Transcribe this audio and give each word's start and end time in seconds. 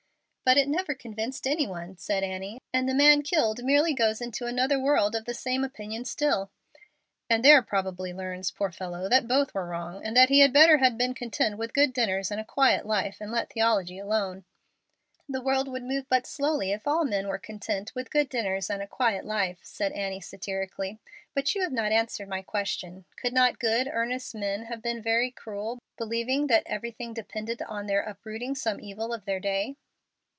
"But 0.43 0.57
it 0.57 0.67
never 0.67 0.93
convinced 0.93 1.47
any 1.47 1.65
one," 1.65 1.95
said 1.95 2.23
Annie, 2.25 2.59
"and 2.73 2.89
the 2.89 2.93
man 2.93 3.21
killed 3.21 3.63
merely 3.63 3.93
goes 3.93 4.19
into 4.19 4.47
another 4.47 4.77
world 4.77 5.15
of 5.15 5.23
the 5.23 5.33
same 5.33 5.63
opinion 5.63 6.03
still." 6.03 6.51
"And 7.29 7.45
there 7.45 7.61
probably 7.61 8.11
learns, 8.11 8.51
poor 8.51 8.69
fellow, 8.69 9.07
that 9.07 9.29
both 9.29 9.53
were 9.53 9.65
wrong, 9.65 10.05
and 10.05 10.17
that 10.17 10.27
he 10.27 10.39
had 10.41 10.51
better 10.51 10.79
have 10.79 10.97
been 10.97 11.13
content 11.13 11.57
with 11.57 11.73
good 11.73 11.93
dinners 11.93 12.31
and 12.31 12.41
a 12.41 12.43
quiet 12.43 12.85
life, 12.85 13.21
and 13.21 13.31
let 13.31 13.53
theology 13.53 13.97
alone." 13.97 14.43
"The 15.29 15.39
world 15.41 15.69
would 15.69 15.83
move 15.83 16.05
but 16.09 16.27
slowly, 16.27 16.73
if 16.73 16.85
all 16.85 17.05
men 17.05 17.29
were 17.29 17.39
content 17.39 17.95
with 17.95 18.11
'good 18.11 18.27
dinners 18.27 18.69
and 18.69 18.81
a 18.81 18.87
quiet 18.87 19.23
life,'" 19.23 19.63
said 19.63 19.93
Annie, 19.93 20.19
satirically. 20.19 20.99
"But 21.33 21.55
you 21.55 21.61
have 21.61 21.71
not 21.71 21.93
answered 21.93 22.27
my 22.27 22.41
question. 22.41 23.05
Could 23.15 23.31
not 23.31 23.57
good, 23.57 23.87
earnest 23.89 24.35
men 24.35 24.63
have 24.63 24.81
been 24.81 25.01
very 25.01 25.31
cruel, 25.31 25.79
believing 25.97 26.47
that 26.47 26.63
everything 26.65 27.13
depended 27.13 27.61
on 27.61 27.87
their 27.87 28.01
uprooting 28.01 28.53
some 28.55 28.81
evil 28.81 29.13
of 29.13 29.23
their 29.23 29.39
day?" 29.39 29.77